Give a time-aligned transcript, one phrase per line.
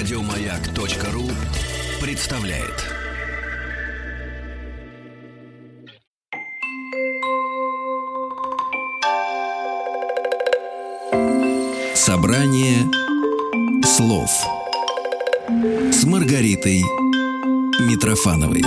[0.00, 1.28] Радиомаяк.ру
[2.00, 2.86] представляет.
[11.94, 12.78] Собрание
[13.84, 14.30] слов
[15.92, 16.80] с Маргаритой
[17.80, 18.64] Митрофановой.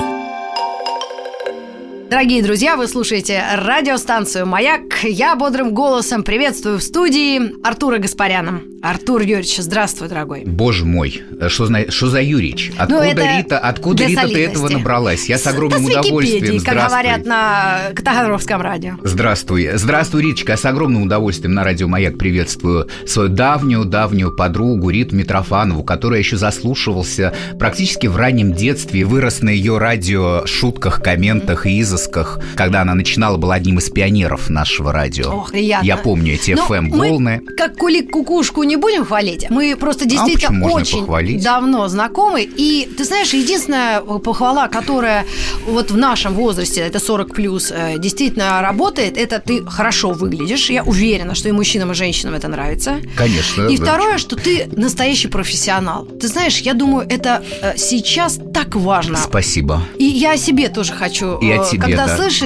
[2.11, 5.04] Дорогие друзья, вы слушаете радиостанцию «Маяк».
[5.04, 8.72] Я бодрым голосом приветствую в студии Артура Гаспаряна.
[8.83, 10.43] Артур Юрьевич, здравствуй, дорогой.
[10.46, 12.74] Боже мой, что за, что за Юрич?
[12.78, 15.29] Откуда, ну, Рита, откуда Рита ты этого набралась?
[15.29, 16.61] Я с огромным с удовольствием.
[16.61, 18.96] как говорят на Катагаровском радио.
[19.01, 19.69] Здравствуй.
[19.75, 20.51] Здравствуй, Риточка.
[20.51, 26.36] Я с огромным удовольствием на радио «Маяк» приветствую свою давнюю-давнюю подругу Риту Митрофанову, которая еще
[26.36, 32.81] заслушивался практически в раннем детстве и вырос на ее радио шутках, комментах и изысках, когда
[32.81, 35.31] она начинала, была одним из пионеров нашего радио.
[35.31, 35.86] Ох, приятно.
[35.86, 37.44] Я помню эти FM-волны.
[37.47, 39.50] Ну, как кулик кукушку не будем хвалить.
[39.50, 41.43] Мы просто а действительно а очень похвалить?
[41.43, 42.43] давно знакомы.
[42.43, 45.25] И ты знаешь, единственная похвала, которая
[45.65, 50.69] вот в нашем возрасте, это 40 плюс, э, действительно работает, это ты хорошо выглядишь.
[50.69, 52.97] Я уверена, что и мужчинам, и женщинам это нравится.
[53.15, 53.67] Конечно.
[53.67, 53.83] И да.
[53.83, 56.05] второе, что ты настоящий профессионал.
[56.05, 59.17] Ты знаешь, я думаю, это э, сейчас так важно.
[59.17, 59.81] Спасибо.
[59.97, 61.37] И я о себе тоже хочу.
[61.39, 62.17] И о э, тебе, Когда да.
[62.17, 62.45] слышу,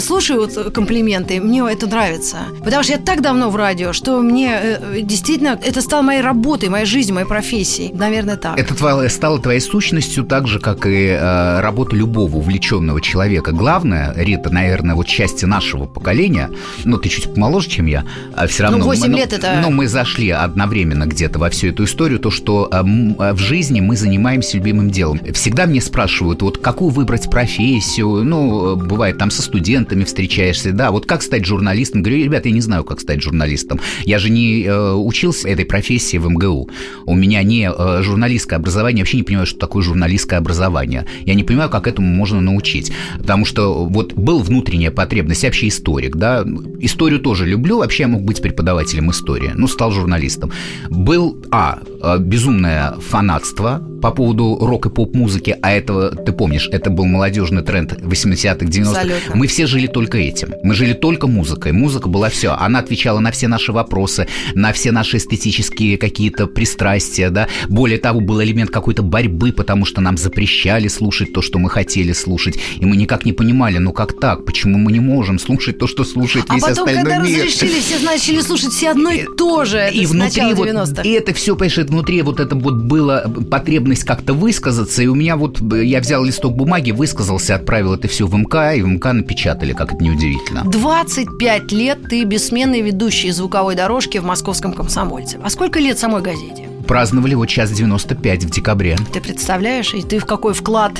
[0.00, 2.38] слушаю вот комплименты, мне это нравится.
[2.64, 6.86] Потому что я так давно в радио, что мне действительно это стало моей работой, моей
[6.86, 7.92] жизнью, моей профессией.
[7.92, 8.58] Наверное, так.
[8.58, 13.52] Это твоя, стало твоей сущностью так же, как и э, работа любого увлеченного человека.
[13.52, 16.50] Главное, Рита, наверное, вот счастье нашего поколения,
[16.84, 18.04] ну, ты чуть помоложе, чем я,
[18.34, 18.78] а все равно...
[18.78, 19.60] Ну, 8 мы, лет это...
[19.62, 23.96] Ну, мы зашли одновременно где-то во всю эту историю, то, что э, в жизни мы
[23.96, 25.20] занимаемся любимым делом.
[25.32, 31.06] Всегда мне спрашивают, вот какую выбрать профессию, ну, бывает, там со студентами встречаешься, да, вот
[31.06, 32.02] как стать журналистом?
[32.02, 33.80] Говорю, ребята, я не знаю, как стать журналистом.
[34.04, 36.68] Я же не э, учился этой профессии в МГУ.
[37.06, 41.06] У меня не э, журналистское образование, я вообще не понимаю, что такое журналистское образование.
[41.24, 42.92] Я не понимаю, как этому можно научить.
[43.18, 46.44] Потому что вот был внутренняя потребность, вообще историк, да,
[46.80, 50.52] историю тоже люблю, вообще я мог быть преподавателем истории, ну, стал журналистом.
[50.88, 51.78] Был, а,
[52.18, 57.92] безумное фанатство по поводу рок и поп-музыки, а этого, ты помнишь, это был молодежный тренд
[57.92, 59.34] 80-х, 90-х.
[59.34, 60.54] Мы все жили только этим.
[60.64, 61.72] Мы жили только музыкой.
[61.72, 62.52] Музыка была все.
[62.58, 67.48] Она отвечала на все наши вопросы, на все наши эстетические какие-то пристрастия, да.
[67.68, 72.12] Более того, был элемент какой-то борьбы, потому что нам запрещали слушать то, что мы хотели
[72.12, 75.86] слушать, и мы никак не понимали, ну как так, почему мы не можем слушать то,
[75.86, 77.44] что слушает а весь потом, остальной когда мир.
[77.44, 79.90] разрешили, все начали слушать все одно и то же.
[79.92, 80.68] И внутри вот,
[81.04, 85.36] и это все, понимаешь, внутри вот это вот было потребность как-то высказаться, и у меня
[85.36, 89.72] вот, я взял листок бумаги, высказался, отправил это все в МК, и в МК напечатали,
[89.72, 90.64] как это неудивительно.
[90.64, 95.38] 25 лет ты бессменный ведущий звуковой дорожки в московском комсомольце.
[95.42, 96.71] А сколько лет самой газете?
[96.92, 98.98] Праздновали вот час 95 в декабре.
[99.14, 100.92] Ты представляешь, и ты в какой вклад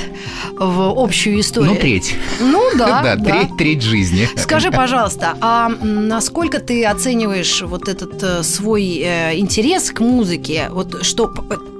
[0.58, 1.74] в общую историю?
[1.74, 2.16] Ну, треть.
[2.40, 3.02] Ну, да.
[3.02, 4.26] Да, треть, треть жизни.
[4.36, 10.70] Скажи, пожалуйста, а насколько ты оцениваешь вот этот э, свой э, интерес к музыке?
[10.70, 11.28] Вот что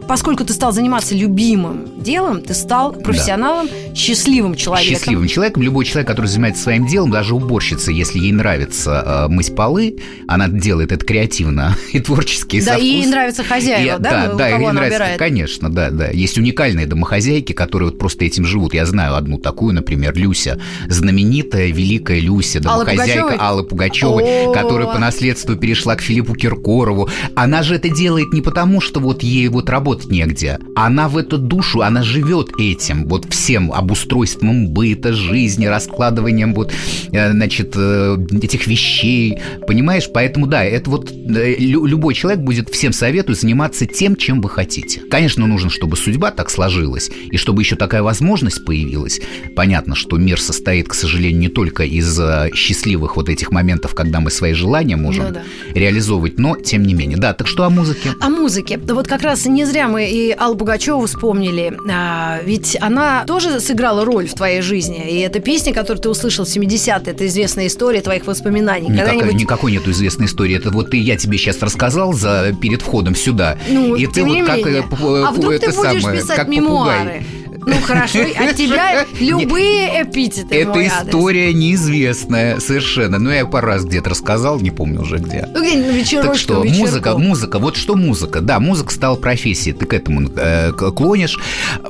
[0.09, 3.95] поскольку ты стал заниматься любимым делом, ты стал профессионалом, да.
[3.95, 4.97] счастливым человеком.
[4.97, 5.63] Счастливым человеком.
[5.63, 10.49] Любой человек, который занимается своим делом, даже уборщица, если ей нравится э, мыть полы, она
[10.49, 12.61] делает это креативно и творчески.
[12.62, 14.27] Да, и ей нравится хозяева, и, да?
[14.29, 15.19] Да, да, ей нравится, убирает.
[15.19, 16.09] конечно, да, да.
[16.09, 18.75] Есть уникальные домохозяйки, которые вот просто этим живут.
[18.75, 24.55] Я знаю одну такую, например, Люся, знаменитая великая Люся, домохозяйка Аллы Пугачевой, О-о-о.
[24.55, 27.09] которая по наследству перешла к Филиппу Киркорову.
[27.35, 30.59] Она же это делает не потому, что вот ей вот работать негде.
[30.75, 36.73] Она в эту душу, она живет этим, вот всем обустройством быта, жизни, раскладыванием вот,
[37.13, 40.09] э, значит, э, этих вещей, понимаешь?
[40.13, 45.01] Поэтому, да, это вот э, любой человек будет всем советую заниматься тем, чем вы хотите.
[45.11, 49.21] Конечно, нужно, чтобы судьба так сложилась, и чтобы еще такая возможность появилась.
[49.55, 52.19] Понятно, что мир состоит, к сожалению, не только из
[52.55, 55.43] счастливых вот этих моментов, когда мы свои желания можем ну, да.
[55.75, 57.19] реализовывать, но тем не менее.
[57.19, 58.11] Да, так что о музыке?
[58.21, 58.79] О музыке.
[58.79, 61.76] Вот как раз не зря мы и Аллу Пугачеву вспомнили.
[61.90, 65.11] А, ведь она тоже сыграла роль в твоей жизни.
[65.11, 68.88] И эта песня, которую ты услышал в 70-е, это известная история твоих воспоминаний.
[68.88, 70.56] Никакой, никакой нету известной истории.
[70.56, 73.58] Это вот ты, я тебе сейчас рассказал за, перед входом сюда.
[73.69, 74.58] Ну, и ты вот как...
[74.58, 74.82] Э,
[75.26, 77.23] а вдруг ты будешь самое, писать мемуары?
[77.23, 77.42] Попугай.
[77.67, 80.55] Ну хорошо, от тебя любые эпитеты.
[80.55, 83.19] Это история неизвестная совершенно.
[83.19, 85.47] Ну, я пару раз где-то рассказал, не помню уже где.
[85.53, 88.41] Ну, где Так что, музыка, музыка, вот что музыка.
[88.41, 91.38] Да, музыка стала профессией, ты к этому э, клонишь.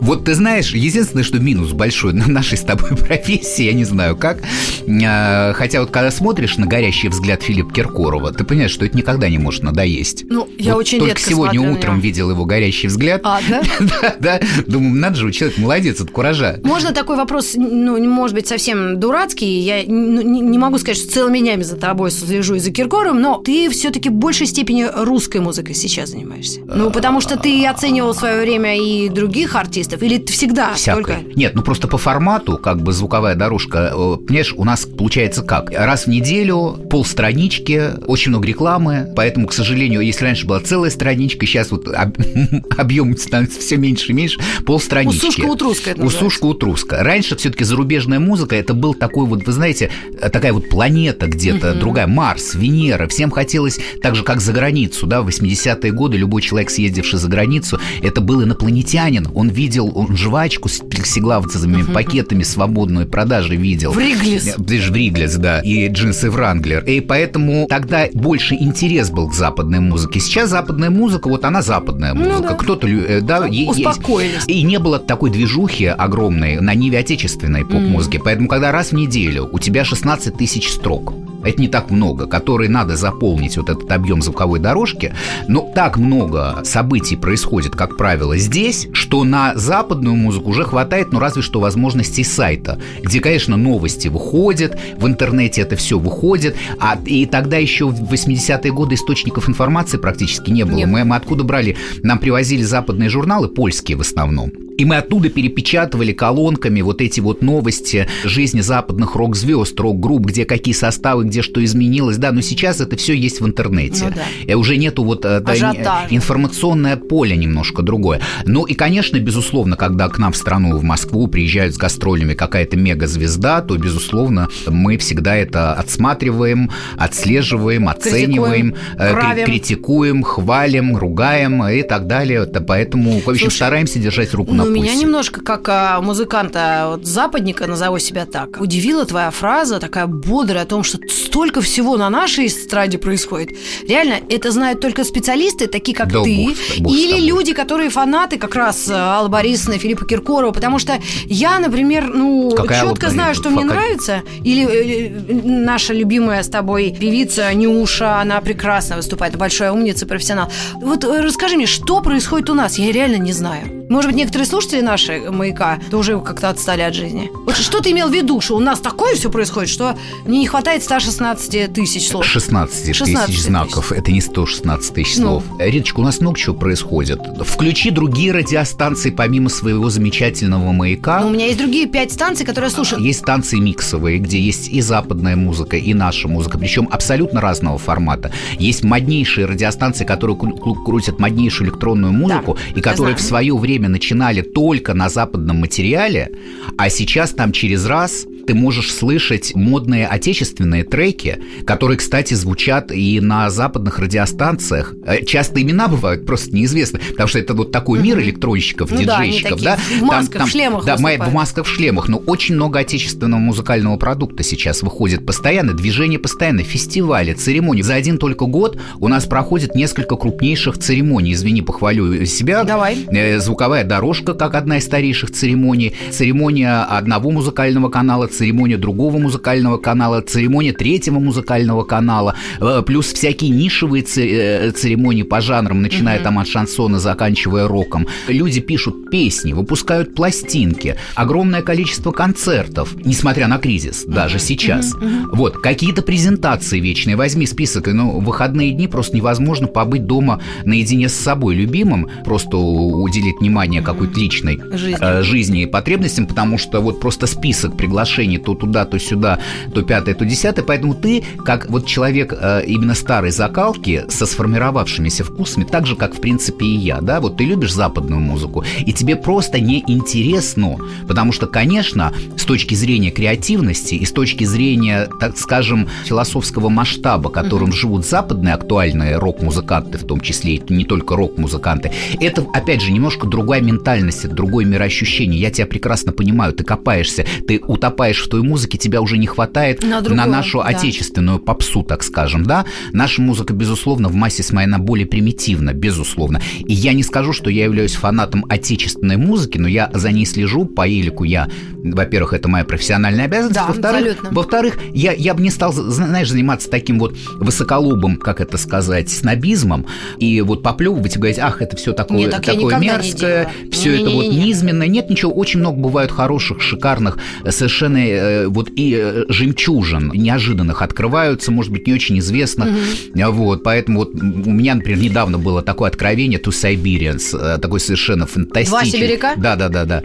[0.00, 4.16] Вот ты знаешь, единственное, что минус большой на нашей с тобой профессии, я не знаю
[4.16, 4.38] как,
[4.86, 9.28] э, хотя вот когда смотришь на горящий взгляд Филиппа Киркорова, ты понимаешь, что это никогда
[9.28, 10.24] не может надоесть.
[10.28, 13.20] Ну, я вот очень Только сегодня утром видел его горящий взгляд.
[13.24, 13.62] А, да?
[13.80, 14.40] да, да.
[14.66, 16.60] Думаю, надо же, человек молодец от куража.
[16.64, 19.60] Можно такой вопрос, ну, может быть, совсем дурацкий.
[19.60, 23.38] Я ну, не могу сказать, что целыми днями за тобой слежу и за Киркоровым, но
[23.38, 26.60] ты все-таки в большей степени русской музыкой сейчас занимаешься.
[26.66, 31.02] Ну, потому что ты оценивал в свое время и других артистов, или ты всегда Всякой.
[31.02, 31.16] только...
[31.36, 35.70] Нет, ну просто по формату, как бы звуковая дорожка, э, понимаешь, у нас получается как?
[35.70, 41.46] Раз в неделю, полстранички, очень много рекламы, поэтому, к сожалению, если раньше была целая страничка,
[41.46, 41.86] сейчас вот
[42.78, 45.26] объем становится все меньше и меньше, полстранички.
[45.26, 47.02] Усушка утруска это Усушка утруска.
[47.02, 49.90] Раньше все-таки зарубежная музыка, это был такой вот, вы знаете,
[50.32, 53.06] такая вот планета где-то, другая, Марс, Венера.
[53.08, 57.28] Всем хотелось, так же, как за границу, да, в 80-е годы любой человек, съездивший за
[57.28, 59.28] границу, это был инопланетянин.
[59.34, 63.92] Он видел он жвачку с плексиглавцевыми пакетами свободной продажи видел.
[63.92, 64.44] В Риглис.
[64.44, 65.60] Же в Риглис, да.
[65.60, 66.84] И джинсы Вранглер.
[66.84, 70.20] И поэтому тогда больше интерес был к западной музыке.
[70.20, 72.42] Сейчас западная музыка, вот она западная ну музыка.
[72.42, 72.54] Ну, да.
[72.54, 74.44] Кто-то, э, да, Успокоились.
[74.46, 78.18] И не было такой движухи огромной на ниве отечественной поп-музыки.
[78.18, 78.20] Mm.
[78.24, 82.68] Поэтому, когда раз в неделю у тебя 16 тысяч строк, это не так много, которые
[82.70, 85.14] надо заполнить вот этот объем звуковой дорожки,
[85.48, 91.18] но так много событий происходит, как правило, здесь, что на западную музыку уже хватает, ну,
[91.18, 97.26] разве что возможностей сайта, где, конечно, новости выходят, в интернете это все выходит, а и
[97.26, 100.86] тогда еще в 80-е годы источников информации практически не было.
[100.86, 101.76] Мы, мы откуда брали?
[102.02, 104.50] Нам привозили западные журналы, польские в основном.
[104.78, 110.74] И мы оттуда перепечатывали колонками вот эти вот новости жизни западных рок-звезд, рок-групп, где какие
[110.74, 112.18] составы, где что изменилось.
[112.18, 114.04] Да, но сейчас это все есть в интернете.
[114.04, 114.22] Ну, да.
[114.46, 118.20] И уже нету вот э, да, информационное поле немножко другое.
[118.44, 122.76] Ну и, конечно, безусловно, когда к нам в страну, в Москву приезжают с гастролями какая-то
[122.76, 131.82] мегазвезда, то, безусловно, мы всегда это отсматриваем, отслеживаем, оцениваем, критикуем, э, критикуем хвалим, ругаем и
[131.82, 132.44] так далее.
[132.44, 137.06] Поэтому, в общем, Слушай, стараемся держать руку на ну, меня немножко, как а, музыканта, вот,
[137.06, 142.10] западника, назову себя так, удивила твоя фраза, такая бодрая, о том, что столько всего на
[142.10, 143.50] нашей эстраде происходит.
[143.88, 148.38] Реально, это знают только специалисты, такие как да, ты, бог, бог или люди, которые фанаты
[148.38, 153.34] как раз а, Аллы Борисовны, Филиппа Киркорова, потому что я, например, ну, Какая четко знаю,
[153.34, 159.36] что мне нравится, или э, э, наша любимая с тобой певица Нюша, она прекрасно выступает,
[159.36, 160.50] большая умница, профессионал.
[160.74, 162.78] Вот э, расскажи мне, что происходит у нас?
[162.78, 163.81] Я реально не знаю.
[163.92, 167.30] Может быть, некоторые слушатели наши «Маяка» уже как-то отстали от жизни.
[167.44, 170.46] Вот что ты имел в виду, что у нас такое все происходит, что мне не
[170.46, 172.24] хватает 116 тысяч слов?
[172.24, 173.88] 16, 16 тысяч знаков.
[173.88, 174.00] Тысяч.
[174.00, 175.22] Это не 116 тысяч ну.
[175.24, 175.44] слов.
[175.58, 177.20] Риточка, у нас много чего происходит.
[177.44, 181.20] Включи другие радиостанции помимо своего замечательного «Маяка».
[181.20, 183.02] Ну, у меня есть другие пять станций, которые я слушаю.
[183.02, 188.32] Есть станции миксовые, где есть и западная музыка, и наша музыка, причем абсолютно разного формата.
[188.58, 194.42] Есть моднейшие радиостанции, которые крутят моднейшую электронную музыку, да, и которые в свое время начинали
[194.42, 196.30] только на западном материале,
[196.76, 203.20] а сейчас там через раз ты можешь слышать модные отечественные треки, которые, кстати, звучат и
[203.20, 204.94] на западных радиостанциях.
[205.06, 209.60] Э, часто имена бывают просто неизвестны, потому что это вот такой мир электронщиков, ну диджейщиков,
[209.62, 209.82] да, да?
[209.98, 211.22] В масках, там, там, в шлемах Да, выступают.
[211.26, 216.62] в масках, в шлемах, но очень много отечественного музыкального продукта сейчас выходит постоянно, движение постоянно,
[216.62, 217.82] фестивали, церемонии.
[217.82, 221.32] За один только год у нас проходит несколько крупнейших церемоний.
[221.32, 222.64] Извини, похвалю себя.
[222.64, 222.98] Давай.
[223.10, 225.94] Э, звуковая дорожка, как одна из старейших церемоний.
[226.10, 233.50] Церемония одного музыкального канала церемония другого музыкального канала, церемония третьего музыкального канала, э, плюс всякие
[233.50, 236.22] нишевые э, церемонии по жанрам, начиная mm-hmm.
[236.22, 238.06] там от шансона, заканчивая роком.
[238.28, 244.14] Люди пишут песни, выпускают пластинки, огромное количество концертов, несмотря на кризис, mm-hmm.
[244.14, 244.94] даже сейчас.
[244.94, 245.28] Mm-hmm.
[245.32, 251.14] Вот, какие-то презентации вечные, возьми список, ну, выходные дни просто невозможно побыть дома наедине с
[251.14, 254.98] собой любимым, просто уделить внимание какой-то личной жизни.
[255.00, 259.38] Э, жизни и потребностям, потому что вот просто список приглашений отношений то туда, то сюда,
[259.74, 260.64] то пятое, то десятое.
[260.64, 266.14] Поэтому ты, как вот человек э, именно старой закалки, со сформировавшимися вкусами, так же, как,
[266.14, 270.76] в принципе, и я, да, вот ты любишь западную музыку, и тебе просто не интересно,
[271.08, 277.30] потому что, конечно, с точки зрения креативности и с точки зрения, так скажем, философского масштаба,
[277.30, 277.80] которым mm-hmm.
[277.80, 283.26] живут западные актуальные рок-музыканты, в том числе и не только рок-музыканты, это, опять же, немножко
[283.26, 285.40] другая ментальность, другое мироощущение.
[285.40, 289.82] Я тебя прекрасно понимаю, ты копаешься, ты утопаешь в той музыке, тебя уже не хватает
[289.82, 290.64] на, другое, на нашу да.
[290.64, 292.64] отечественную попсу, так скажем, да.
[292.92, 296.40] Наша музыка, безусловно, в массе своей она более примитивна, безусловно.
[296.58, 300.64] И я не скажу, что я являюсь фанатом отечественной музыки, но я за ней слежу,
[300.64, 301.48] по елику я,
[301.82, 306.70] во-первых, это моя профессиональная обязанность, да, во-вторых, во-вторых, я, я бы не стал, знаешь, заниматься
[306.70, 309.86] таким вот высоколобым, как это сказать, снобизмом,
[310.18, 314.10] и вот поплевывать и говорить, ах, это все такое, Нет, так такое мерзкое, все это
[314.10, 314.86] вот низменное.
[314.86, 321.50] Нет ничего, очень много бывает хороших, шикарных, совершенно э, вот и э, жемчужин неожиданных открываются,
[321.50, 322.68] может быть, не очень известных.
[322.68, 323.32] Угу.
[323.32, 328.26] Вот, поэтому вот у меня, например, недавно было такое откровение To Siberians, э, такой совершенно
[328.26, 328.70] фантастический.
[328.70, 329.32] Два сибиряка?
[329.36, 330.02] Да, да, да, да.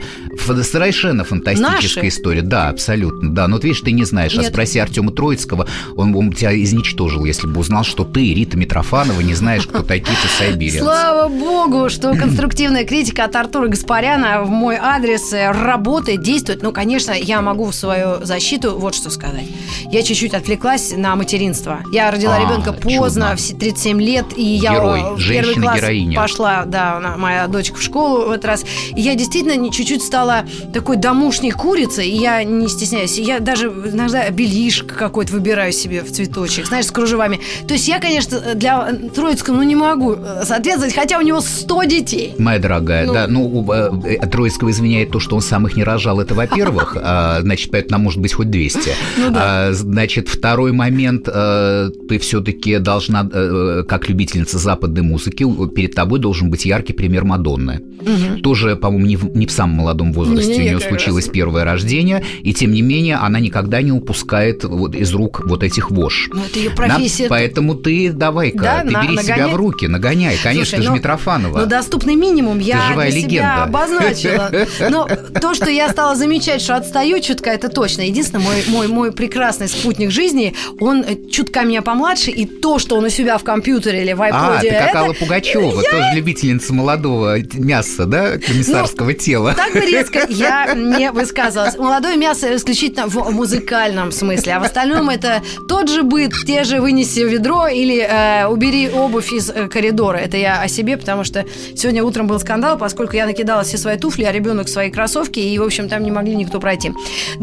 [0.63, 2.15] Совершенно фантастическая Наши?
[2.15, 2.41] история.
[2.41, 3.47] Да, абсолютно, да.
[3.47, 4.47] Но вот видишь, ты не знаешь, а Нет.
[4.47, 9.21] а спроси Артема Троицкого, он, он тебя изничтожил, если бы узнал, что ты, Рита Митрофанова,
[9.21, 10.79] не знаешь, кто такие To Siberians.
[10.79, 16.63] Слава богу, что конструктивная критика от Артура Гаспаряна в мой адрес работает, действует.
[16.63, 19.45] Ну, конечно, я могу в свою защиту вот что сказать.
[19.91, 21.79] Я чуть-чуть отвлеклась на материнство.
[21.93, 26.17] Я родила а, ребенка поздно, в 37 лет, и я Герой, в первый класс героиня.
[26.17, 28.65] пошла, да, моя дочка в школу в этот раз.
[28.93, 33.17] И я действительно чуть-чуть стала такой домушней курицей, и я не стесняюсь.
[33.17, 37.39] Я даже иногда белишко какой-то выбираю себе в цветочек, знаешь, с кружевами.
[37.69, 41.83] То есть я, конечно, для Троицкого, ну, не могу э, соответствовать, хотя у него 100
[41.83, 42.35] детей.
[42.37, 46.19] Моя дорогая, ну, да, ну, э, Троицкого извиняет то, что он сам их не рожал,
[46.19, 48.79] это во-первых, а, значит, поэтому нам может быть хоть 200.
[49.17, 49.67] Ну, да.
[49.69, 56.19] а, значит, второй момент, а, ты все-таки должна, а, как любительница западной музыки, перед тобой
[56.19, 57.81] должен быть яркий пример Мадонны.
[58.01, 58.41] Угу.
[58.41, 61.33] Тоже, по-моему, не в, не в самом молодом возрасте не, не, у нее случилось раз.
[61.33, 65.91] первое рождение, и тем не менее она никогда не упускает вот из рук вот этих
[65.91, 66.29] вож.
[66.33, 67.23] Ну, это ее профессия.
[67.23, 69.35] На, поэтому ты давай-ка, да, ты на, бери нагоняй.
[69.35, 70.37] себя в руки, нагоняй.
[70.41, 71.59] Конечно, Слушай, ты же ну, Митрофанова.
[71.59, 73.35] Ну, доступный минимум я ты живая для легенда.
[73.35, 74.51] себя обозначила.
[74.89, 75.07] Но
[75.41, 78.01] то, что я стала замечать, что отстаю чутка, это точно.
[78.01, 83.05] Единственное, мой, мой, мой прекрасный спутник жизни, он чутка меня помладше, и то, что он
[83.05, 84.31] у себя в компьютере или в iPod...
[84.31, 84.99] А, ты как это...
[84.99, 85.91] Алла Пугачева, я...
[85.91, 89.53] тоже любительница молодого мяса, да, комиссарского ну, тела.
[89.53, 91.77] Так бы резко я не высказывалась.
[91.77, 96.81] Молодое мясо исключительно в музыкальном смысле, а в остальном это тот же быт, те же
[96.81, 100.17] вынеси ведро или э, убери обувь из э, коридора.
[100.17, 101.45] Это я о себе, потому что
[101.75, 105.57] сегодня утром был скандал, поскольку я накидала все свои туфли, а ребенок свои кроссовки, и,
[105.57, 106.91] в общем, там не могли никто пройти.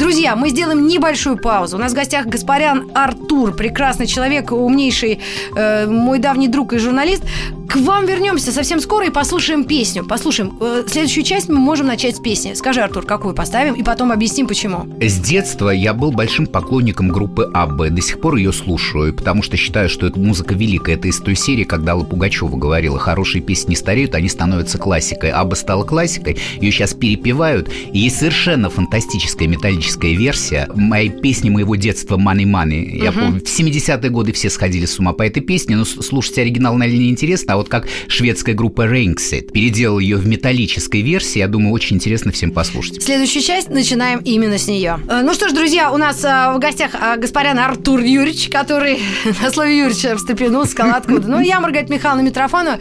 [0.04, 1.78] Друзья, мы сделаем небольшую паузу.
[1.78, 5.20] У нас в гостях Гаспарян Артур, прекрасный человек, умнейший,
[5.56, 7.22] э, мой давний друг и журналист.
[7.70, 10.04] К вам вернемся совсем скоро и послушаем песню.
[10.04, 10.58] Послушаем.
[10.60, 12.52] Э, следующую часть мы можем начать с песни.
[12.52, 14.86] Скажи, Артур, какую поставим, и потом объясним, почему.
[15.00, 17.88] С детства я был большим поклонником группы АБ.
[17.88, 20.96] До сих пор ее слушаю, потому что считаю, что эта музыка великая.
[20.96, 25.30] Это из той серии, когда Алла Пугачева говорила, хорошие песни не стареют, они становятся классикой.
[25.30, 27.70] АБ стала классикой, ее сейчас перепевают.
[27.90, 33.02] И есть совершенно фантастическая металлическая версия моей песни моего детства «Money Money».
[33.02, 33.20] Я угу.
[33.20, 37.04] помню, в 70-е годы все сходили с ума по этой песне, но слушать оригинал, наверное,
[37.04, 41.72] не интересно, а вот как шведская группа Rankset переделала ее в металлической версии, я думаю,
[41.72, 43.02] очень интересно всем послушать.
[43.02, 44.98] Следующую часть начинаем именно с нее.
[45.08, 48.98] Э, ну что ж, друзья, у нас э, в гостях э, господин Артур Юрьевич, который
[49.42, 51.28] на слове Юрьевича встрепенулся, сказал откуда.
[51.28, 52.78] Ну, я, Маргарита Михайловна Митрофанова,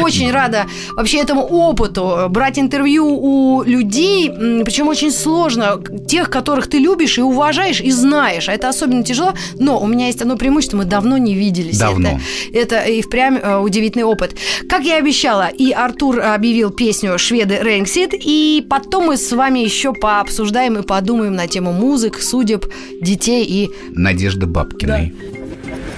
[0.00, 6.78] очень рада вообще этому опыту брать интервью у людей, причем очень сложно, тех, которых ты
[6.78, 8.48] любишь и уважаешь, и знаешь.
[8.48, 11.78] А это особенно тяжело, но у меня есть одно преимущество, мы давно не виделись.
[11.78, 12.18] Давно.
[12.52, 14.36] Это, это и впрямь удивительный опыт.
[14.68, 19.92] Как я обещала, и Артур объявил песню «Шведы Рэнксит», и потом мы с вами еще
[19.92, 22.64] пообсуждаем и подумаем на тему музык, судеб,
[23.02, 23.70] детей и...
[23.90, 25.12] Надежды Бабкиной.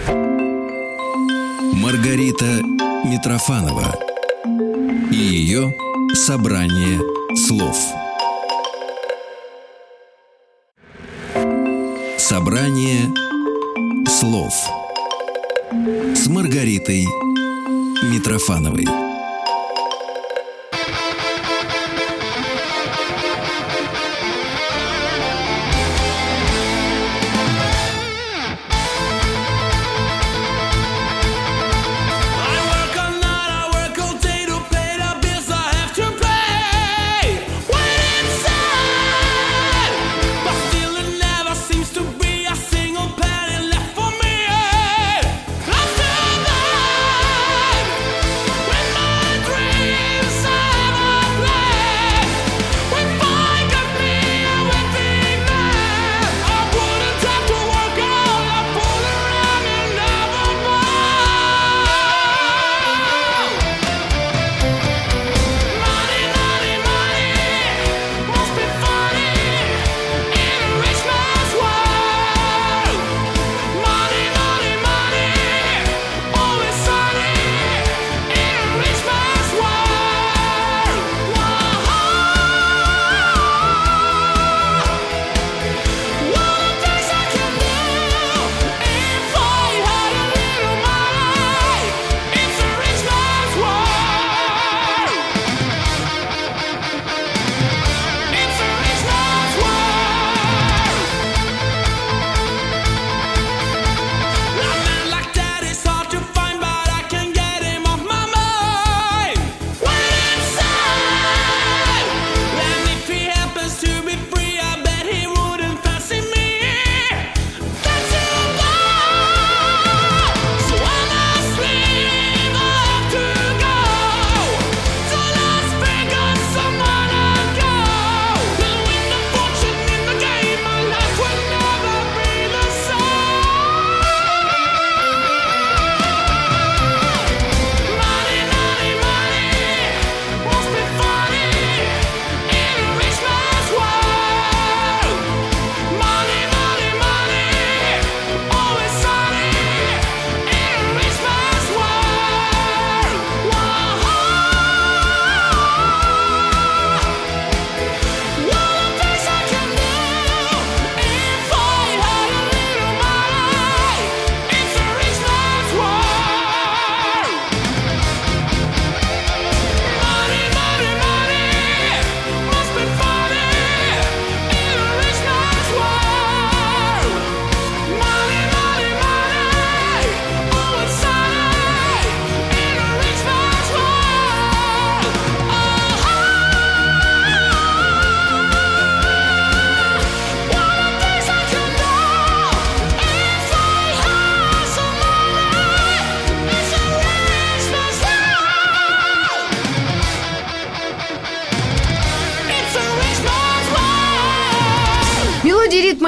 [0.07, 0.15] Да.
[1.75, 2.61] Маргарита
[3.05, 3.97] Митрофанова
[5.13, 5.73] и ее
[6.15, 6.99] «Собрание
[7.37, 7.77] слов».
[12.39, 13.13] Собрание
[14.07, 14.53] слов
[16.15, 17.05] с Маргаритой
[18.05, 19.08] Митрофановой.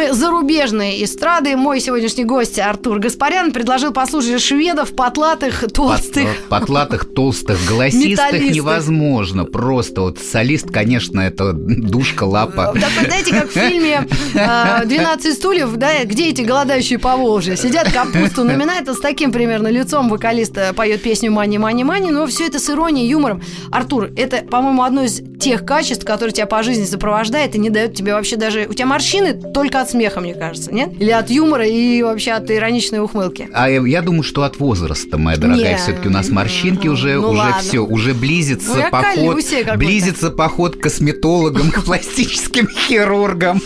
[0.00, 1.57] Темы зарубежной эстрады.
[1.57, 6.25] Мой сегодняшний гость Артур Гаспарян предложил послушать шведов, потлатых, толстых.
[6.25, 9.45] Пот, потлатых, толстых, голосистых невозможно.
[9.45, 12.74] Просто вот солист, конечно, это душка, лапа.
[12.74, 17.57] Так, знаете, как в фильме «12 стульев», да, где эти голодающие по Волжье?
[17.57, 22.46] Сидят, капусту наминают, с таким примерно лицом вокалист поет песню «Мани, мани, мани», но все
[22.46, 23.42] это с иронией, юмором.
[23.70, 27.94] Артур, это, по-моему, одно из тех качеств, которые тебя по жизни сопровождает и не дает
[27.94, 28.66] тебе вообще даже...
[28.68, 30.90] У тебя морщины только от смеха, мне кажется, нет?
[30.98, 33.48] Или от юмора и вообще от ироничной ухмылки?
[33.53, 35.76] А я думаю, что от возраста, моя дорогая.
[35.76, 37.61] Все-таки у нас морщинки уже, ну, уже ладно.
[37.61, 39.44] все, уже близится ну, поход,
[39.76, 43.61] близится поход к косметологам, к пластическим хирургам.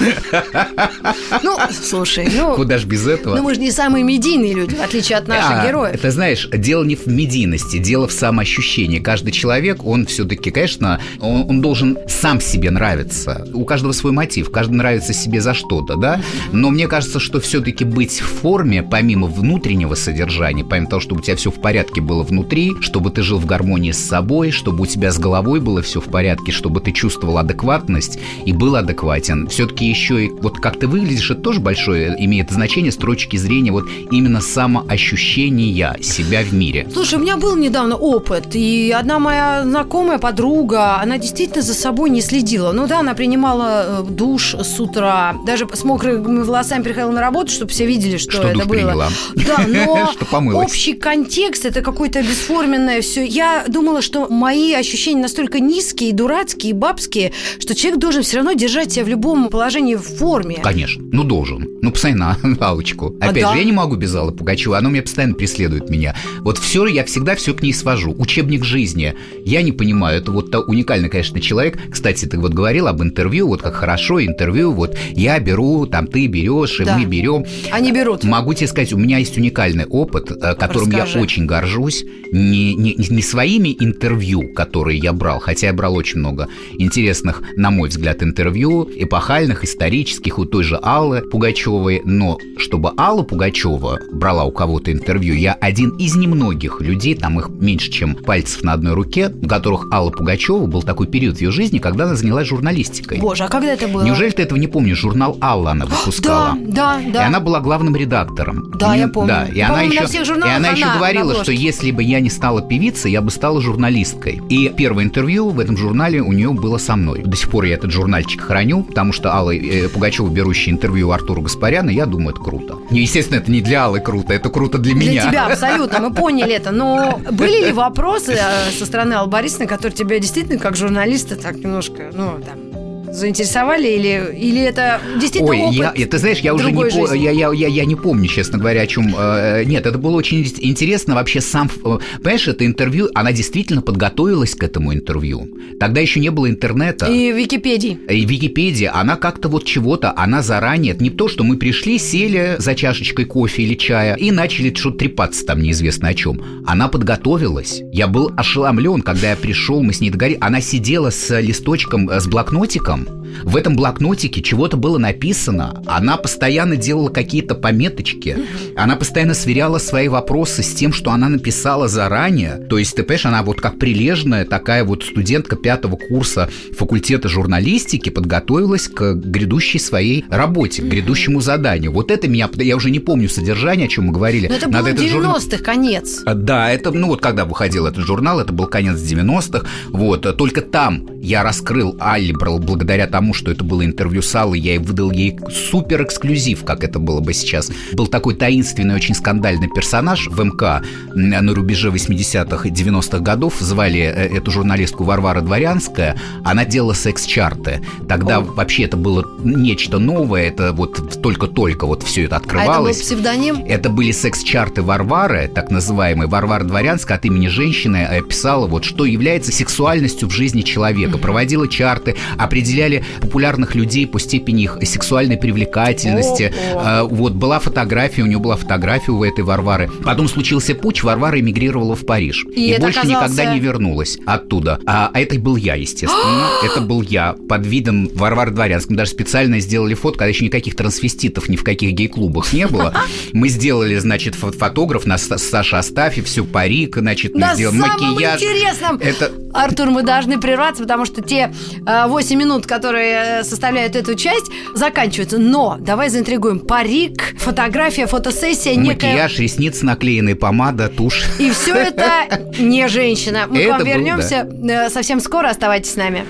[1.43, 2.55] Ну, слушай, ну...
[2.55, 3.37] Куда ж без этого?
[3.37, 5.95] Ну, мы же не самые медийные люди, в отличие от наших а, героев.
[5.95, 8.99] Это, знаешь, дело не в медийности, дело в самоощущении.
[8.99, 13.47] Каждый человек, он все-таки, конечно, он, он должен сам себе нравиться.
[13.53, 16.14] У каждого свой мотив, каждый нравится себе за что-то, да?
[16.53, 21.25] Но мне кажется, что все-таки быть в форме, помимо внутреннего содержания, помимо того, чтобы у
[21.25, 24.87] тебя все в порядке было внутри, чтобы ты жил в гармонии с собой, чтобы у
[24.87, 29.49] тебя с головой было все в порядке, чтобы ты чувствовал адекватность и был адекватен.
[29.49, 33.73] Все-таки еще и вот как ты выглядишь, это тоже большое имеет значение с точки зрения
[33.73, 36.87] вот именно самоощущения себя в мире.
[36.93, 42.11] Слушай, у меня был недавно опыт, и одна моя знакомая подруга, она действительно за собой
[42.11, 42.73] не следила.
[42.73, 47.53] Ну да, она принимала э, душ с утра, даже с мокрыми волосами приходила на работу,
[47.53, 48.69] чтобы все видели, что, что это было.
[48.69, 49.09] Приняла.
[49.35, 53.25] Да, но общий контекст это какое-то бесформенное все.
[53.25, 58.93] Я думала, что мои ощущения настолько низкие, дурацкие, бабские, что человек должен все равно держать
[58.93, 60.59] себя в любом положении в форме.
[60.63, 61.69] Конечно, ну должен.
[61.83, 63.17] Ну, посмотри на Аллочку.
[63.21, 63.59] А Опять а же, да?
[63.59, 66.15] я не могу без Аллы Пугачева, она меня постоянно преследует меня.
[66.41, 68.15] Вот все, я всегда все к ней свожу.
[68.19, 69.15] Учебник жизни.
[69.45, 71.79] Я не понимаю, это вот уникальный, конечно, человек.
[71.91, 76.27] Кстати, ты вот говорил об интервью, вот как хорошо интервью, вот я беру, там ты
[76.27, 76.99] берешь, и да.
[76.99, 77.45] мы берем.
[77.71, 78.25] Они берут.
[78.25, 81.19] Могу тебе сказать, у меня есть уникальный опыт, э, которым Расскажи.
[81.19, 82.05] я очень горжусь.
[82.33, 87.71] Не, не, не своими интервью, которые я брал, хотя я брал очень много интересных, на
[87.71, 94.43] мой взгляд, интервью, эпохальных, исторических, у той же Аллы Пугачевой, но чтобы Алла Пугачева брала
[94.43, 98.95] у кого-то интервью, я один из немногих людей, там их меньше, чем пальцев на одной
[98.95, 103.19] руке, у которых Алла Пугачева был такой период в ее жизни, когда она занялась журналистикой.
[103.19, 104.03] Боже, а когда это было?
[104.03, 104.99] Неужели ты этого не помнишь?
[104.99, 106.55] Журнал Алла она выпускала.
[106.59, 107.23] Да, да, да.
[107.23, 108.71] И она была главным редактором.
[108.75, 109.29] Да, и, я помню.
[109.29, 113.13] Да, и она еще, и она еще говорила, что если бы я не стала певицей,
[113.13, 114.41] я бы стала журналисткой.
[114.49, 117.23] И первое интервью в этом журнале у нее было со мной.
[117.25, 121.13] До сих пор я этот журнальчик храню, потому что Алла э, Пугачева, берущая интервью у
[121.13, 122.79] Артура Гаспаряна, я думаю, это круто.
[122.91, 125.23] Ну, естественно, это не для Аллы круто, это круто для, для меня.
[125.23, 126.71] Для тебя, абсолютно, мы поняли это.
[126.71, 131.57] Но были ли вопросы э, со стороны Аллы Борисовны, которые тебя действительно, как журналиста, так
[131.57, 132.74] немножко, ну, там,
[133.15, 137.31] заинтересовали или, или это действительно Ой, опыт я, ты знаешь, я уже не, по, я,
[137.31, 139.15] я, я, я не помню, честно говоря, о чем...
[139.17, 141.71] Э, нет, это было очень интересно вообще сам...
[141.85, 145.49] Э, понимаешь, это интервью, она действительно подготовилась к этому интервью.
[145.79, 147.07] Тогда еще не было интернета.
[147.07, 147.99] И Википедии.
[148.09, 150.97] И Википедия, она как-то вот чего-то, она заранее...
[150.99, 155.45] Не то, что мы пришли, сели за чашечкой кофе или чая и начали что-то трепаться
[155.45, 156.65] там неизвестно о чем.
[156.67, 157.83] Она подготовилась.
[157.93, 160.41] Я был ошеломлен, когда я пришел, мы с ней договорились.
[160.43, 163.24] Она сидела с листочком, э, с блокнотиком, Amen.
[163.43, 165.83] В этом блокнотике чего-то было написано.
[165.87, 168.37] Она постоянно делала какие-то пометочки.
[168.77, 172.57] Она постоянно сверяла свои вопросы с тем, что она написала заранее.
[172.69, 178.11] То есть, ты понимаешь, она вот как прилежная такая вот студентка пятого курса факультета журналистики
[178.11, 181.93] подготовилась к грядущей своей работе, к грядущему заданию.
[181.93, 182.49] Вот это меня...
[182.55, 184.49] Я уже не помню содержание, о чем мы говорили.
[184.49, 185.41] Но это Надо было 90-х, журнал...
[185.65, 186.23] конец.
[186.25, 189.67] А, да, это, ну вот когда выходил этот журнал, это был конец 90-х.
[189.91, 194.61] Вот, только там я раскрыл Алли благодаря благодаря тому, что это было интервью с Аллой,
[194.61, 195.39] я выдал ей
[195.71, 197.71] супер эксклюзив, как это было бы сейчас.
[197.95, 200.83] Был такой таинственный, очень скандальный персонаж в МК
[201.15, 203.55] на рубеже 80-х и 90-х годов.
[203.61, 206.19] Звали э, эту журналистку Варвара Дворянская.
[206.45, 207.81] Она делала секс-чарты.
[208.07, 208.41] Тогда О.
[208.43, 210.49] вообще это было нечто новое.
[210.49, 212.99] Это вот только-только вот все это открывалось.
[212.99, 213.65] А это был псевдоним?
[213.67, 216.29] Это были секс-чарты Варвары, так называемые.
[216.29, 221.17] Варвара Дворянская от имени женщины э, писала вот, что является сексуальностью в жизни человека.
[221.17, 226.53] Проводила чарты, определяли популярных людей по степени их сексуальной привлекательности.
[226.75, 229.91] О, Вот была фотография, у нее была фотография у этой Варвары.
[230.05, 232.45] Потом случился путь, Варвара эмигрировала в Париж.
[232.55, 233.25] И, и больше оказался...
[233.25, 234.79] никогда не вернулась оттуда.
[234.87, 236.49] А, а это был я, естественно.
[236.65, 238.95] это был я под видом Варвары Дворянской.
[238.95, 242.95] Мы даже специально сделали фото, когда еще никаких трансвеститов ни в каких гей-клубах не было.
[243.33, 248.43] Мы сделали, значит, фотограф на Саша Астафьев, все парик, значит, мы сделали макияж.
[248.43, 248.97] интересном!
[248.99, 249.33] Это...
[249.53, 251.53] Артур, мы должны прерваться, потому что те
[251.85, 255.39] 8 минут, которые которые составляют эту часть, заканчиваются.
[255.39, 256.61] Но давай заинтригуем.
[256.61, 259.43] Парик, фотография, фотосессия, Макияж, некая...
[259.43, 261.25] ресницы наклеенные, помада, тушь.
[261.41, 263.47] И все это не женщина.
[263.49, 264.87] Мы к вам вернемся да.
[264.87, 265.49] Э, совсем скоро.
[265.49, 266.25] Оставайтесь с нами.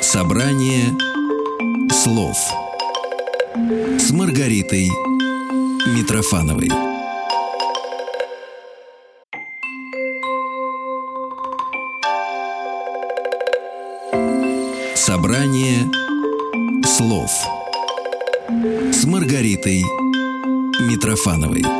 [0.00, 0.86] Собрание
[1.90, 2.36] слов
[3.98, 4.88] с Маргаритой
[5.86, 6.89] Митрофановой.
[15.00, 15.90] Собрание
[16.84, 17.30] слов
[18.92, 19.82] с Маргаритой
[20.78, 21.79] Митрофановой.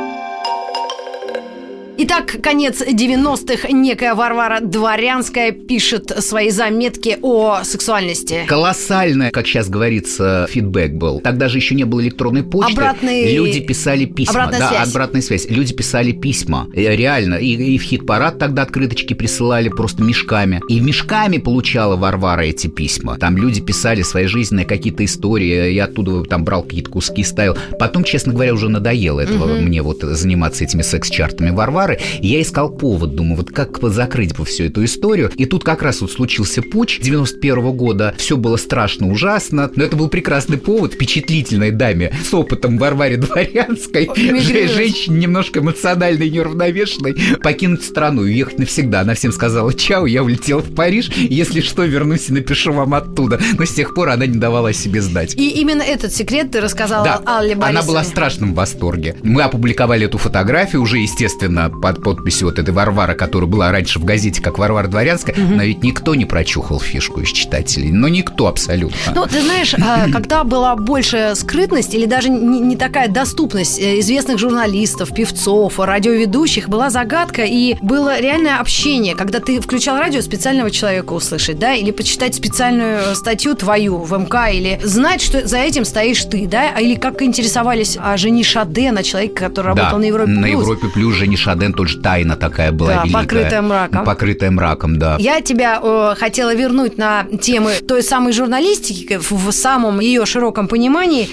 [2.13, 3.69] Итак, конец 90-х.
[3.71, 8.43] Некая Варвара Дворянская пишет свои заметки о сексуальности.
[8.49, 11.21] Колоссальный, как сейчас говорится, фидбэк был.
[11.21, 12.73] Тогда же еще не было электронной почты.
[12.73, 13.33] Обратный...
[13.33, 14.31] Люди писали письма.
[14.33, 14.89] Обратная да, связь.
[14.89, 15.45] обратная связь.
[15.49, 16.67] Люди писали письма.
[16.73, 17.35] И, реально.
[17.35, 20.61] И, и в хит-парад тогда открыточки присылали просто мешками.
[20.67, 23.17] И мешками получала Варвара эти письма.
[23.19, 25.71] Там люди писали свои жизненные какие-то истории.
[25.71, 27.55] Я оттуда там брал какие-то куски, ставил.
[27.79, 29.61] Потом, честно говоря, уже надоело этого угу.
[29.61, 34.65] мне вот заниматься этими секс-чартами Варвары я искал повод, думаю, вот как закрыть бы всю
[34.65, 35.31] эту историю.
[35.35, 38.13] И тут как раз вот случился путь 91 -го года.
[38.17, 44.09] Все было страшно, ужасно, но это был прекрасный повод впечатлительной даме с опытом Варваре Дворянской,
[44.15, 49.01] женщине немножко эмоциональной и неравновешенной, покинуть страну и уехать навсегда.
[49.01, 53.39] Она всем сказала «Чао, я улетела в Париж, если что, вернусь и напишу вам оттуда».
[53.57, 55.35] Но с тех пор она не давала о себе знать.
[55.35, 57.79] И именно этот секрет ты рассказала да, Алле Борисовне.
[57.79, 59.15] Она была в страшном восторге.
[59.23, 64.05] Мы опубликовали эту фотографию уже, естественно, под подписью вот этой Варвара, которая была раньше в
[64.05, 65.55] газете как Варвара Дворянская, угу.
[65.55, 67.91] но ведь никто не прочухал фишку из читателей.
[67.91, 68.97] Ну, никто абсолютно.
[69.15, 74.37] Ну, ты знаешь, а, когда была больше скрытность или даже не такая доступность э, известных
[74.37, 81.13] журналистов, певцов, радиоведущих, была загадка и было реальное общение, когда ты включал радио специального человека
[81.13, 86.23] услышать, да, или почитать специальную статью твою в МК, или знать, что за этим стоишь
[86.25, 90.31] ты, да, или как интересовались о Жени Шаден, о человеке, который работал да, на Европе
[90.31, 90.41] Плюс.
[90.41, 93.23] на Европе Плюс Жени Шаден Н тоже тайна такая была да, великая.
[93.23, 94.05] покрытая мраком.
[94.05, 95.17] Покрытая мраком, да.
[95.19, 101.29] Я тебя э, хотела вернуть на темы той самой журналистики в самом ее широком понимании,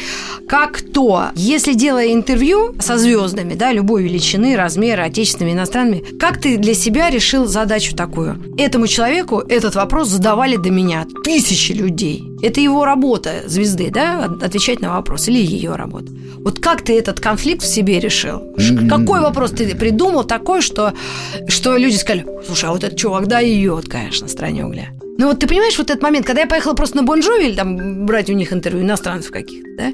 [0.48, 6.56] как то, если делая интервью со звездами, да, любой величины, размера, отечественными, иностранными, как ты
[6.56, 8.38] для себя решил задачу такую?
[8.56, 12.24] Этому человеку этот вопрос задавали до меня тысячи людей.
[12.42, 16.12] Это его работа звезды, да, отвечать на вопрос, или ее работа.
[16.38, 18.54] Вот как ты этот конфликт в себе решил?
[18.88, 20.94] Какой вопрос ты придумал такой, что,
[21.48, 24.88] что люди сказали, слушай, а вот этот чувак дает, конечно, стране угля.
[25.18, 28.06] Ну вот ты понимаешь вот этот момент, когда я поехала просто на Бонжови или там
[28.06, 29.92] брать у них интервью иностранцев каких-то, да?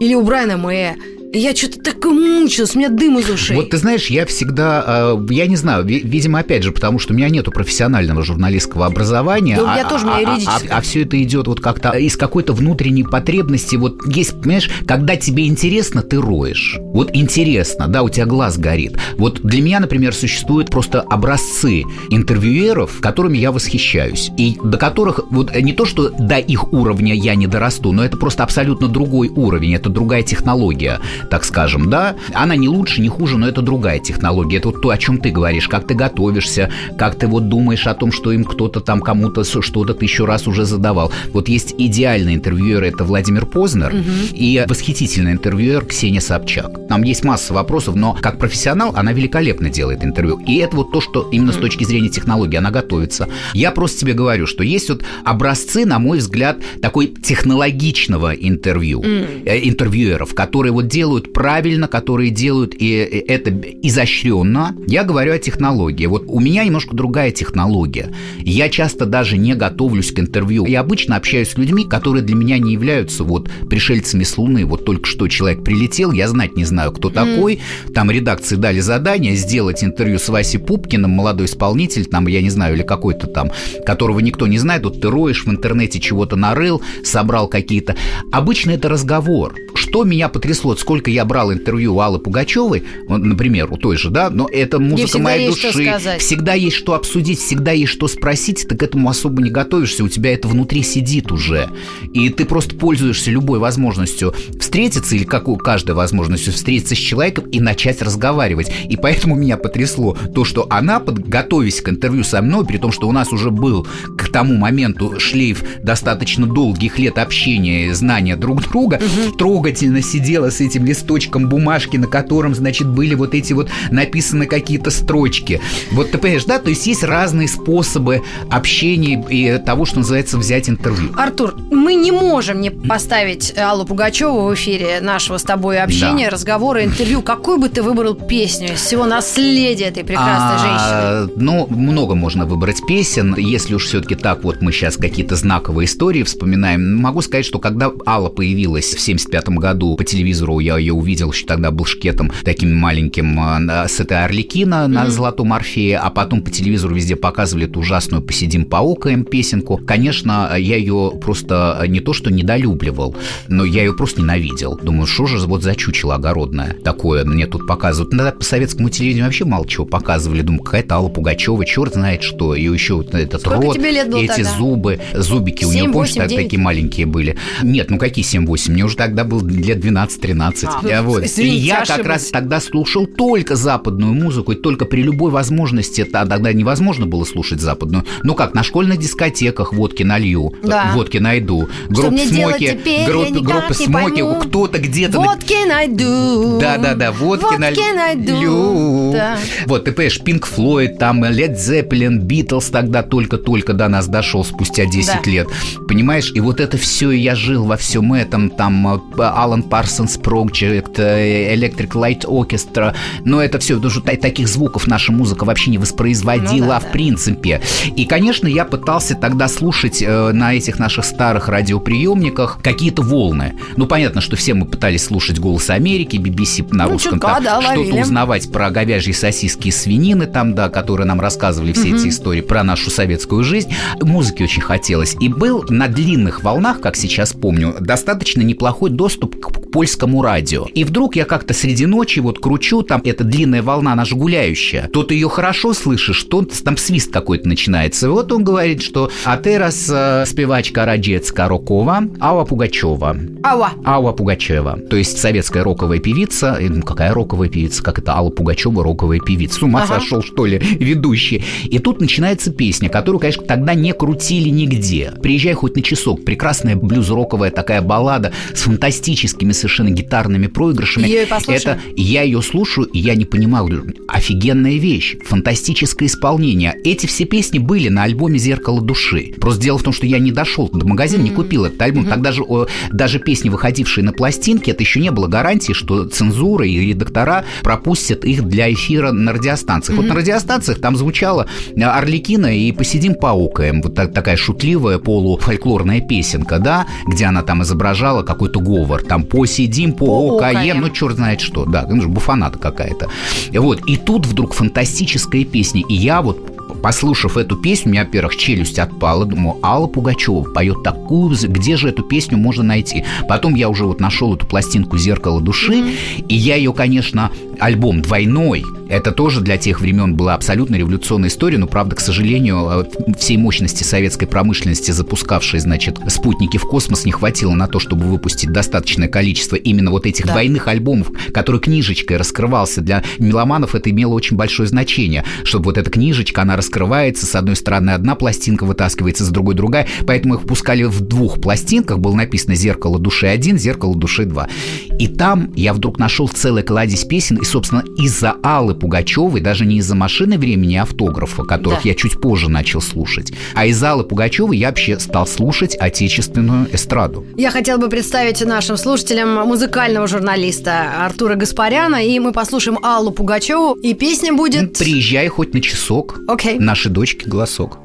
[0.00, 0.96] Или у Брайана Мэя,
[1.34, 3.56] я что-то так мучилась, у меня дым из ушей.
[3.56, 7.16] Вот ты знаешь, я всегда, э, я не знаю, видимо, опять же, потому что у
[7.16, 9.56] меня нету профессионального журналистского образования.
[9.56, 10.70] Да, а, я тоже, у меня юридическое.
[10.70, 13.76] А, а, а все это идет вот как-то из какой-то внутренней потребности.
[13.76, 16.78] Вот есть, понимаешь, когда тебе интересно, ты роешь.
[16.80, 18.96] Вот интересно, да, у тебя глаз горит.
[19.18, 24.30] Вот для меня, например, существуют просто образцы интервьюеров, которыми я восхищаюсь.
[24.36, 28.16] И до которых, вот не то, что до их уровня я не дорасту, но это
[28.16, 33.38] просто абсолютно другой уровень, это другая технология так скажем, да, она не лучше, не хуже,
[33.38, 34.58] но это другая технология.
[34.58, 37.94] Это вот то, о чем ты говоришь, как ты готовишься, как ты вот думаешь о
[37.94, 41.12] том, что им кто-то там кому-то что-то ты еще раз уже задавал.
[41.32, 44.02] Вот есть идеальный интервьюер, это Владимир Познер, угу.
[44.32, 46.88] и восхитительный интервьюер Ксения Собчак.
[46.88, 50.38] Там есть масса вопросов, но как профессионал она великолепно делает интервью.
[50.46, 53.28] И это вот то, что именно с точки зрения технологии она готовится.
[53.52, 59.42] Я просто тебе говорю, что есть вот образцы, на мой взгляд, такой технологичного интервью, mm.
[59.46, 63.50] э, интервьюеров, которые вот делают делают правильно, которые делают и это
[63.82, 64.74] изощренно.
[64.88, 66.06] Я говорю о технологии.
[66.06, 68.12] Вот у меня немножко другая технология.
[68.38, 70.66] Я часто даже не готовлюсь к интервью.
[70.66, 74.66] Я обычно общаюсь с людьми, которые для меня не являются вот пришельцами с Луны.
[74.66, 77.12] Вот только что человек прилетел, я знать не знаю, кто mm.
[77.12, 77.60] такой.
[77.94, 82.74] Там редакции дали задание сделать интервью с Васей Пупкиным, молодой исполнитель, там, я не знаю,
[82.74, 83.52] или какой-то там,
[83.86, 84.82] которого никто не знает.
[84.84, 87.94] Вот ты роешь в интернете чего-то нарыл, собрал какие-то.
[88.32, 89.54] Обычно это разговор.
[89.76, 94.08] Что меня потрясло, сколько сколько я брал интервью у Аллы Пугачевой, например, у той же,
[94.08, 96.16] да, но это музыка моей души.
[96.18, 100.08] Всегда есть что обсудить, всегда есть что спросить, ты к этому особо не готовишься, у
[100.08, 101.68] тебя это внутри сидит уже.
[102.14, 104.34] И ты просто пользуешься любой возможностью
[104.74, 108.72] встретиться, или какой каждой возможностью встретиться с человеком и начать разговаривать.
[108.88, 113.06] И поэтому меня потрясло то, что она, подготовясь к интервью со мной, при том, что
[113.06, 113.86] у нас уже был
[114.34, 119.36] тому моменту шлейф достаточно долгих лет общения, знания друг друга, угу.
[119.36, 124.90] трогательно сидела с этим листочком бумажки, на котором, значит, были вот эти вот написаны какие-то
[124.90, 125.60] строчки.
[125.92, 126.58] Вот ты понимаешь, да?
[126.58, 131.12] То есть есть разные способы общения и того, что называется взять интервью.
[131.16, 136.30] Артур, мы не можем не поставить Аллу Пугачеву в эфире нашего с тобой общения, да.
[136.30, 137.20] разговора, интервью.
[137.20, 141.42] Какую бы ты выбрал песню из всего наследия этой прекрасной а, женщины?
[141.42, 143.34] Ну, много можно выбрать песен.
[143.36, 147.92] Если уж все-таки так вот мы сейчас какие-то знаковые истории вспоминаем, могу сказать, что когда
[148.06, 152.74] Алла появилась в 75 году по телевизору, я ее увидел еще тогда был шкетом таким
[152.74, 155.10] маленьким а, с этой Орликина на mm-hmm.
[155.10, 159.76] Золотом Орфее, а потом по телевизору везде показывали эту ужасную «Посидим поукаем» песенку.
[159.76, 163.14] Конечно, я ее просто не то что недолюбливал,
[163.48, 164.53] но я ее просто ненавидел.
[164.82, 168.12] Думаю, что же вот за чучело огородное такое мне тут показывают.
[168.14, 170.42] Иногда по советскому телевидению вообще мало чего показывали.
[170.42, 172.54] Думаю, какая-то Алла Пугачева, черт знает что.
[172.54, 174.56] И еще вот этот Сколько рот, эти тогда?
[174.56, 177.36] зубы, зубики 7, у нее, помнишь, 8, такие маленькие были.
[177.62, 178.70] Нет, ну какие 7-8?
[178.70, 180.92] Мне уже тогда было лет 12-13.
[180.92, 181.24] А, вот.
[181.24, 181.98] Извините, и я ошиблась.
[181.98, 187.24] как раз тогда слушал только западную музыку, и только при любой возможности, тогда невозможно было
[187.24, 188.04] слушать западную.
[188.22, 190.92] Ну как, на школьных дискотеках водки налью, да.
[190.94, 191.68] водки найду.
[191.88, 195.18] Группа Смоки, группа, группа Смоки, кто-то где-то...
[195.18, 196.58] Водки найду.
[196.60, 199.12] Да-да-да, водки, водки налью.
[199.12, 199.38] Да.
[199.66, 204.86] Вот, ты понимаешь, Пинк Флойд, там Лед Зеппелин, Битлз тогда только-только до нас дошел спустя
[204.86, 205.30] 10 да.
[205.30, 205.48] лет.
[205.88, 211.90] Понимаешь, и вот это все, я жил во всем этом, там Алан Парсонс Project, Electric
[211.90, 212.94] Light Orchestra,
[213.24, 216.90] но это все, даже таких звуков наша музыка вообще не воспроизводила, ну, да, в да.
[216.90, 217.60] принципе.
[217.96, 223.54] И, конечно, я пытался тогда слушать э, на этих наших старых радиоприемниках какие-то волны.
[223.76, 227.44] Ну, понятно, что все мы пытались слушать «Голос Америки», BBC на ну, русском, чутка, там,
[227.44, 231.96] да, что-то узнавать про говяжьи сосиски и свинины там, да, которые нам рассказывали все угу.
[231.96, 233.72] эти истории про нашу советскую жизнь.
[234.00, 235.16] Музыки очень хотелось.
[235.20, 240.66] И был на длинных волнах, как сейчас помню, достаточно неплохой доступ к польскому радио.
[240.74, 244.88] И вдруг я как-то среди ночи вот кручу, там эта длинная волна, она же гуляющая.
[244.88, 248.06] То ты ее хорошо слышишь, то там свист какой-то начинается.
[248.06, 253.16] И вот он говорит, что а ты раз э, спевачка Раджецка Рокова, Алла Пугачева.
[253.44, 253.72] Алла.
[253.84, 254.78] Алла Пугачева.
[254.88, 256.58] То есть советская роковая певица.
[256.60, 257.82] Ну, какая роковая певица?
[257.82, 259.58] Как это Алла Пугачева роковая певица?
[259.58, 260.00] С ума ага.
[260.00, 261.42] сошел, что ли, ведущий.
[261.64, 265.12] И тут начинается песня, которую, конечно, тогда не крутили нигде.
[265.22, 266.24] Приезжай хоть на часок.
[266.24, 271.06] Прекрасная блюз-роковая такая баллада с фантастическими совершенно гитарными проигрышами.
[271.06, 273.68] Ее Это я ее слушаю, и я не понимал,
[274.08, 276.76] офигенная вещь, фантастическое исполнение.
[276.84, 279.32] Эти все песни были на альбоме «Зеркало души».
[279.40, 281.24] Просто дело в том, что я не дошел до магазина, mm-hmm.
[281.24, 282.04] не купил этот альбом.
[282.04, 282.10] Mm-hmm.
[282.10, 286.66] Тогда же о, даже песни, выходившие на пластинке, это еще не было гарантии, что цензура
[286.66, 289.98] и редактора пропустят их для эфира на радиостанциях.
[289.98, 290.02] Mm-hmm.
[290.02, 293.82] Вот на радиостанциях там звучала Орликина и «Посидим поукаем».
[293.82, 299.02] Вот так, такая шутливая полуфольклорная песенка, да, где она там изображала какой-то говор.
[299.02, 303.08] Там «Посидим, поукаем», ну, черт знает что, да, ну, буфаната какая-то.
[303.52, 305.82] Вот, и тут вдруг фантастическая песня.
[305.88, 306.50] И я вот
[306.84, 309.24] послушав эту песню, у меня, во-первых, челюсть отпала.
[309.24, 313.06] Думаю, Алла Пугачева поет такую, где же эту песню можно найти?
[313.26, 316.26] Потом я уже вот нашел эту пластинку «Зеркало души», mm-hmm.
[316.28, 321.58] и я ее, конечно, альбом двойной, это тоже для тех времен была абсолютно революционная история,
[321.58, 322.86] но, правда, к сожалению,
[323.18, 328.50] всей мощности советской промышленности, запускавшей, значит, спутники в космос, не хватило на то, чтобы выпустить
[328.50, 330.32] достаточное количество именно вот этих да.
[330.32, 332.80] двойных альбомов, которые книжечкой раскрывался.
[332.80, 337.56] Для меломанов это имело очень большое значение, чтобы вот эта книжечка, она раскрывается, с одной
[337.56, 342.54] стороны одна пластинка вытаскивается, с другой другая, поэтому их пускали в двух пластинках, было написано
[342.54, 344.50] «Зеркало души 1», «Зеркало души 2».
[344.98, 349.64] И там я вдруг нашел целый кладезь песен, и, собственно, из-за Аллы Аллы Пугачевой даже
[349.66, 351.88] не из-за машины времени автографа, которых да.
[351.88, 357.24] я чуть позже начал слушать, а из Аллы Пугачевой я вообще стал слушать отечественную эстраду.
[357.36, 363.74] Я хотела бы представить нашим слушателям музыкального журналиста Артура Гаспаряна, и мы послушаем Аллу Пугачеву,
[363.74, 364.76] и песня будет...
[364.76, 366.18] Приезжай хоть на часок.
[366.28, 366.58] Okay.
[366.58, 367.83] Нашей дочке голосок.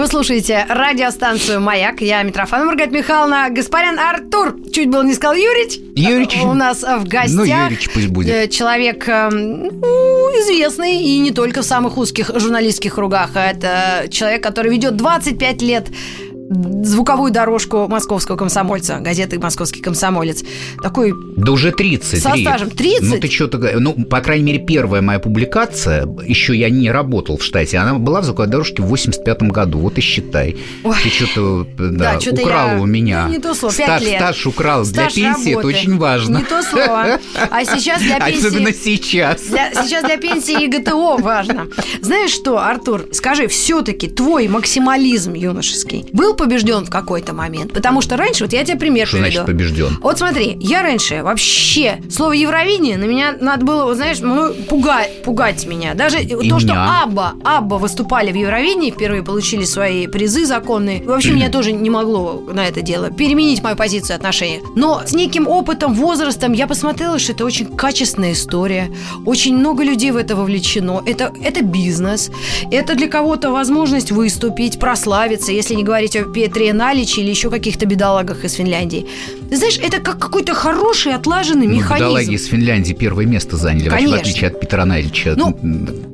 [0.00, 2.00] Вы слушаете радиостанцию «Маяк».
[2.00, 3.50] Я Митрофан Маргарита Михайловна.
[3.50, 5.78] Господин Артур, чуть было не сказал Юрич.
[5.94, 6.38] Юрич.
[6.42, 7.36] У нас в гостях.
[7.36, 8.34] Ну, Юрич пусть будет.
[8.34, 9.70] Э, человек ну,
[10.40, 13.32] известный и не только в самых узких журналистских кругах.
[13.34, 15.88] Это человек, который ведет 25 лет
[16.50, 20.42] звуковую дорожку московского комсомольца, газеты «Московский комсомолец».
[20.82, 21.14] Такой...
[21.36, 22.20] Да уже 30.
[22.20, 23.02] Со стажем 30?
[23.02, 23.58] Ну, ты что-то...
[23.78, 28.20] Ну, по крайней мере, первая моя публикация, еще я не работал в штате, она была
[28.20, 29.78] в звуковой дорожке в 85 году.
[29.78, 30.56] Вот и считай.
[30.82, 30.96] Ой.
[31.02, 32.80] Ты что-то да, да, что украла я...
[32.80, 33.26] у меня.
[33.26, 34.16] Ну, не то слово, стаж, лет.
[34.16, 34.84] Стаж украл.
[34.84, 35.68] Стаж для пенсии работы.
[35.68, 36.38] это очень важно.
[36.38, 37.20] Не то слово.
[37.50, 38.46] А сейчас для пенсии...
[38.46, 39.42] Особенно сейчас.
[39.42, 39.72] Для...
[39.72, 41.68] Сейчас для пенсии и ГТО важно.
[42.02, 47.72] Знаешь что, Артур, скажи, все-таки твой максимализм юношеский был побежден в какой-то момент.
[47.72, 49.32] Потому что раньше, вот я тебе пример что приведу.
[49.32, 49.98] значит побежден?
[50.02, 55.66] Вот смотри, я раньше вообще слово Евровидение на меня надо было, знаешь, ну, пугать, пугать
[55.66, 55.94] меня.
[55.94, 61.02] Даже И то, что Абба, Абба выступали в Евровидении, впервые получили свои призы законные.
[61.04, 64.60] Вообще меня тоже не могло на это дело переменить мою позицию отношения.
[64.76, 68.90] Но с неким опытом, возрастом я посмотрела, что это очень качественная история.
[69.26, 71.02] Очень много людей в это вовлечено.
[71.04, 72.30] Это, это бизнес.
[72.70, 77.86] Это для кого-то возможность выступить, прославиться, если не говорить о Петре Наличе или еще каких-то
[77.86, 79.06] бедолагах из Финляндии.
[79.50, 82.06] Знаешь, это как какой-то хороший отлаженный ну, механизм.
[82.06, 84.16] Бедолаги из Финляндии первое место заняли, Конечно.
[84.16, 85.34] в отличие от Петра Налича.
[85.36, 85.58] Ну,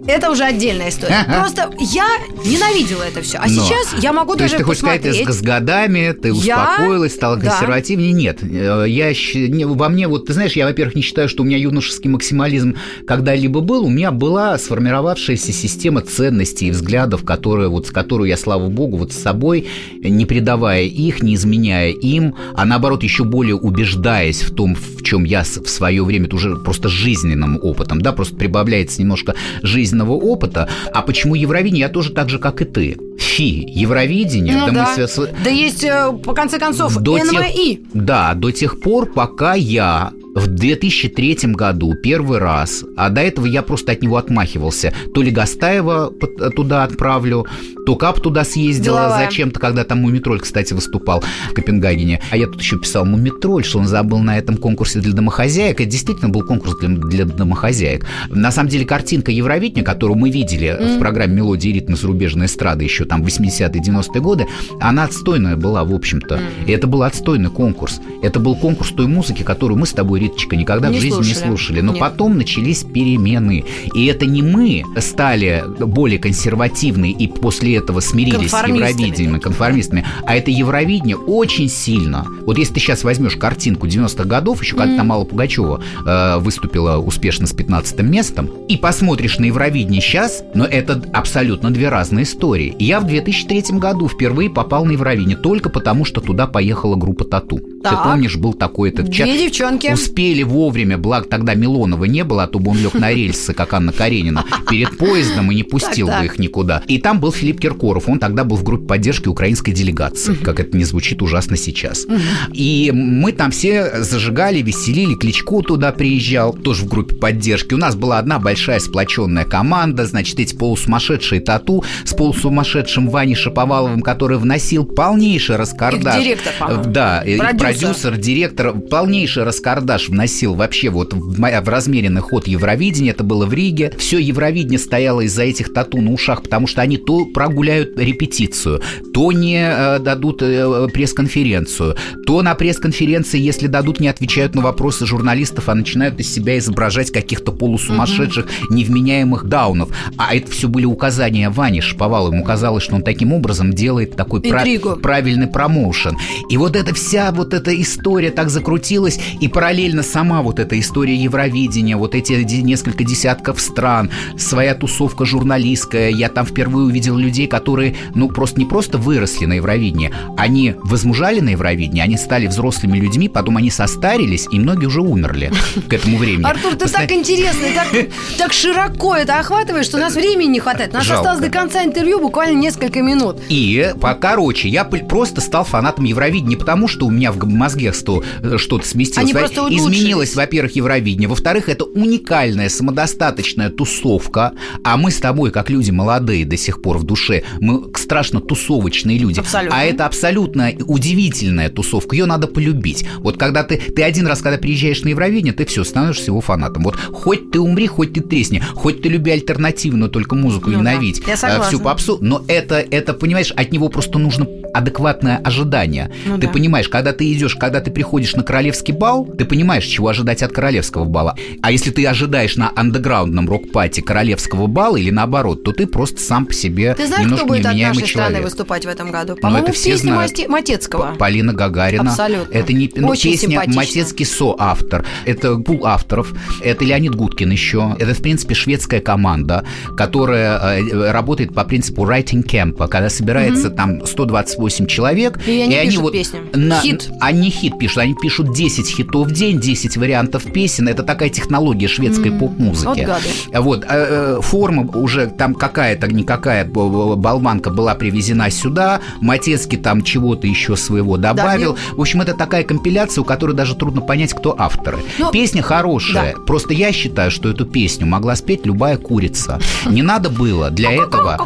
[0.06, 1.24] это уже отдельная история.
[1.26, 2.06] Просто я
[2.44, 3.38] ненавидела это все.
[3.38, 3.48] А Но.
[3.48, 5.16] сейчас я могу То даже есть ты хочешь посмотреть.
[5.16, 7.16] сказать, с годами ты успокоилась, я...
[7.16, 8.12] стала консервативнее?
[8.12, 8.16] Да.
[8.16, 8.38] Нет.
[8.42, 12.08] Э, я, во мне, вот ты знаешь, я, во-первых, не считаю, что у меня юношеский
[12.08, 13.84] максимализм когда-либо был.
[13.84, 18.96] У меня была сформировавшаяся система ценностей и взглядов, которые, вот, с которую я, слава богу,
[18.98, 19.66] вот с собой
[20.02, 25.24] не предавая их, не изменяя им, а наоборот еще более убеждаясь в том, в чем
[25.24, 30.68] я в свое время уже просто жизненным опытом, да, просто прибавляется немножко жизненного опыта.
[30.92, 31.80] А почему Евровидение?
[31.80, 32.96] Я тоже так же, как и ты.
[33.18, 34.56] Фи, Евровидение.
[34.56, 34.94] Ну, да, да.
[34.96, 35.26] Мы свя...
[35.44, 37.76] да есть, э, по конце концов, до НВИ.
[37.76, 38.04] Тех...
[38.04, 43.62] Да, до тех пор, пока я в 2003 году первый раз, а до этого я
[43.62, 44.92] просто от него отмахивался.
[45.14, 46.12] То ли Гастаева
[46.54, 47.46] туда отправлю,
[47.86, 49.26] то Кап туда съездила Деловая.
[49.26, 52.20] зачем-то, когда там Мумитроль, кстати, выступал в Копенгагене.
[52.32, 55.80] А я тут еще писал Мумитроль, что он забыл на этом конкурсе для домохозяек.
[55.80, 58.04] Это действительно был конкурс для, для домохозяек.
[58.28, 60.96] На самом деле картинка Евровидения, которую мы видели mm.
[60.96, 64.48] в программе «Мелодии и ритмы зарубежной эстрады» еще там 80-е, 90-е годы,
[64.80, 66.34] она отстойная была, в общем-то.
[66.34, 66.66] Mm.
[66.66, 68.00] И это был отстойный конкурс.
[68.20, 71.34] Это был конкурс той музыки, которую мы с тобой Риточка, никогда не в жизни слушали.
[71.34, 71.80] не слушали.
[71.82, 72.00] Но Нет.
[72.00, 73.64] потом начались перемены.
[73.94, 80.36] И это не мы стали более консервативны и после этого смирились с Евровидением, конформистами, а
[80.36, 82.26] это Евровидение очень сильно.
[82.46, 86.98] Вот если ты сейчас возьмешь картинку 90-х годов, еще когда там Алла Пугачева э, выступила
[86.98, 92.74] успешно с 15 местом, и посмотришь на Евровидение сейчас, но это абсолютно две разные истории.
[92.78, 97.24] И я в 2003 году впервые попал на Евровидение только потому, что туда поехала группа
[97.24, 97.60] Тату.
[97.90, 98.02] Так.
[98.02, 99.28] Ты помнишь, был такой этот чат.
[99.28, 99.92] Две девчонки.
[99.92, 103.72] Успели вовремя, благо тогда Милонова не было, а то бы он лег на рельсы, как
[103.74, 106.82] Анна Каренина, перед поездом и не пустил бы их никуда.
[106.88, 110.76] И там был Филипп Киркоров, он тогда был в группе поддержки украинской делегации, как это
[110.76, 112.06] не звучит ужасно сейчас.
[112.52, 117.74] И мы там все зажигали, веселили, Кличко туда приезжал, тоже в группе поддержки.
[117.74, 124.02] У нас была одна большая сплоченная команда, значит, эти полусумасшедшие тату с полусумасшедшим Ваней Шаповаловым,
[124.02, 126.16] который вносил полнейший раскардаш.
[126.16, 126.84] Их директор, по-моему.
[126.86, 127.22] Да,
[127.58, 133.46] продюсер продюсер, директор, полнейший раскардаш вносил вообще вот в, в размеренный ход Евровидения, это было
[133.46, 133.92] в Риге.
[133.98, 139.32] Все Евровидение стояло из-за этих тату на ушах, потому что они то прогуляют репетицию, то
[139.32, 141.96] не э, дадут э, пресс-конференцию,
[142.26, 147.10] то на пресс-конференции, если дадут, не отвечают на вопросы журналистов, а начинают из себя изображать
[147.10, 149.90] каких-то полусумасшедших, невменяемых даунов.
[150.16, 152.32] А это все были указания Вани Шаповалова.
[152.32, 156.16] Ему казалось, что он таким образом делает такой прав- правильный промоушен.
[156.50, 161.16] И вот эта вся вот эта история так закрутилась, и параллельно сама вот эта история
[161.16, 167.96] Евровидения, вот эти несколько десятков стран, своя тусовка журналистская, я там впервые увидел людей, которые,
[168.14, 173.28] ну, просто не просто выросли на Евровидении, они возмужали на Евровидении, они стали взрослыми людьми,
[173.28, 175.50] потом они состарились, и многие уже умерли
[175.88, 176.46] к этому времени.
[176.46, 177.66] Артур, ты так интересно,
[178.38, 180.92] так, широко это охватываешь, что у нас времени не хватает.
[180.92, 183.38] Нас осталось до конца интервью буквально несколько минут.
[183.48, 187.92] И, короче, я просто стал фанатом Евровидения не потому, что у меня в в мозге
[187.92, 189.24] что-то сместилось.
[189.24, 189.32] Они
[189.76, 191.28] Изменилось, во-первых, Евровидение.
[191.28, 194.52] Во-вторых, это уникальная самодостаточная тусовка.
[194.84, 199.18] А мы с тобой, как люди молодые до сих пор в душе, мы страшно тусовочные
[199.18, 199.40] люди.
[199.40, 199.78] Абсолютно.
[199.78, 202.16] А это абсолютно удивительная тусовка.
[202.16, 203.06] Ее надо полюбить.
[203.18, 206.84] Вот когда ты, ты один раз, когда приезжаешь на Евровидение, ты все, становишься его фанатом.
[206.84, 211.22] Вот хоть ты умри, хоть ты тресни, хоть ты люби альтернативную только музыку, ну, ненавидь
[211.26, 211.56] да.
[211.56, 216.10] Э, всю попсу, но это, это, понимаешь, от него просто нужно адекватное ожидание.
[216.26, 216.52] Ну, ты да.
[216.52, 220.52] понимаешь, когда ты идешь, когда ты приходишь на королевский бал, ты понимаешь, чего ожидать от
[220.52, 221.36] королевского бала.
[221.62, 226.46] А если ты ожидаешь на андеграундном рок-пати королевского бала или наоборот, то ты просто сам
[226.46, 228.08] по себе Ты знаешь, кто будет от нашей человек.
[228.08, 229.34] страны выступать в этом году?
[229.34, 230.48] Ну, По-моему, это все песня знают.
[230.48, 231.16] Матецкого.
[231.18, 232.10] Полина Гагарина.
[232.10, 232.52] Абсолютно.
[232.52, 235.04] Это не ну, Очень песня Матецкий соавтор.
[235.24, 236.32] Это пул авторов.
[236.62, 237.96] Это Леонид Гудкин еще.
[237.98, 239.64] Это, в принципе, шведская команда,
[239.96, 243.76] которая э, работает по принципу writing camp, когда собирается угу.
[243.76, 245.38] там 128 человек.
[245.46, 246.48] И они, и они вот песню.
[246.52, 247.08] На, хит.
[247.20, 247.98] Они хит пишут.
[247.98, 250.88] Они пишут 10 хитов в день, 10 вариантов песен.
[250.88, 252.38] Это такая технология шведской mm.
[252.38, 253.08] поп-музыки.
[253.52, 253.76] Вот.
[253.76, 253.84] Вот.
[253.84, 259.00] Э, э, форма уже там какая-то, никакая болванка была привезена сюда.
[259.20, 261.74] Матецкий там чего-то еще своего добавил.
[261.74, 264.98] Да, в общем, это такая компиляция, у которой даже трудно понять, кто авторы.
[265.18, 265.30] Но...
[265.30, 266.34] Песня хорошая.
[266.34, 266.42] Да.
[266.42, 269.58] Просто я считаю, что эту песню могла спеть любая курица.
[269.86, 271.38] Не надо было для этого...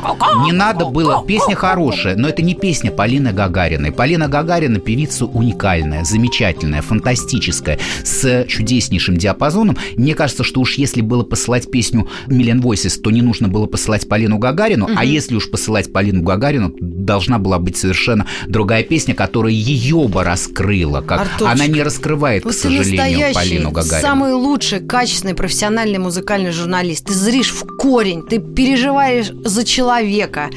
[0.45, 1.25] Не надо было...
[1.27, 3.91] Песня хорошая, но это не песня Полины Гагариной.
[3.91, 9.77] Полина Гагарина певица уникальная, замечательная, фантастическая, с чудеснейшим диапазоном.
[9.97, 14.09] Мне кажется, что уж если было посылать песню Million Voices, то не нужно было посылать
[14.09, 14.93] Полину Гагарину, угу.
[14.97, 20.23] а если уж посылать Полину Гагарину, должна была быть совершенно другая песня, которая ее бы
[20.23, 21.01] раскрыла.
[21.01, 24.09] Как Артурчик, она не раскрывает, к сожалению, Полину Гагарину.
[24.09, 27.07] самый лучший, качественный, профессиональный музыкальный журналист.
[27.07, 30.49] Ты зришь в корень, ты переживаешь за человека,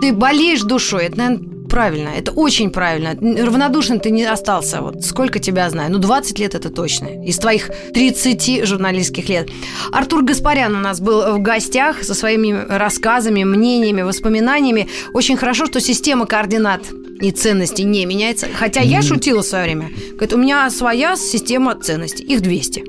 [0.00, 1.04] ты болеешь душой.
[1.04, 3.10] Это, наверное, правильно, это очень правильно.
[3.12, 4.82] Равнодушен ты не остался.
[4.82, 5.92] Вот сколько тебя знаю?
[5.92, 7.24] Ну, 20 лет это точно.
[7.24, 9.48] Из твоих 30 журналистских лет.
[9.92, 14.88] Артур Гаспарян у нас был в гостях со своими рассказами, мнениями, воспоминаниями.
[15.14, 16.82] Очень хорошо, что система координат
[17.20, 18.46] и ценностей не меняется.
[18.52, 19.90] Хотя я шутила в свое время.
[20.12, 22.24] Говорит, у меня своя система ценностей.
[22.24, 22.84] Их 200.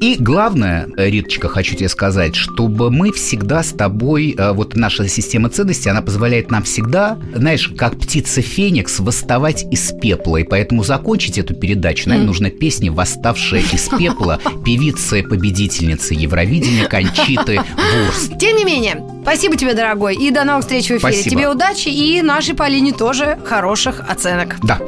[0.00, 5.48] И главное, Риточка, хочу тебе сказать, чтобы мы всегда с тобой, э, вот наша система
[5.48, 10.38] ценностей, она позволяет нам всегда, знаешь, как птица Феникс, восставать из пепла.
[10.38, 18.38] И поэтому закончить эту передачу, наверное, нужно песни «Восставшая из пепла» певицы-победительницы Евровидения Кончиты Вурст.
[18.38, 20.98] Тем не менее, спасибо тебе, дорогой, и до новых встреч в эфире.
[21.00, 21.30] Спасибо.
[21.30, 24.56] Тебе удачи, и нашей Полине тоже хороших оценок.
[24.62, 24.78] Да.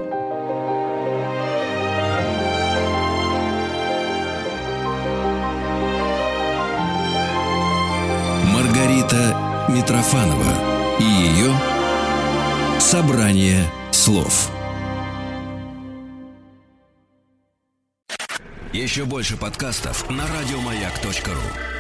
[8.55, 11.53] Маргарита Митрофанова и ее
[12.79, 14.51] «Собрание слов».
[18.73, 21.76] Еще больше подкастов на радиомаяк.ру